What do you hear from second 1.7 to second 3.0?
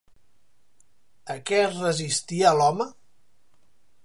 resistia l'home?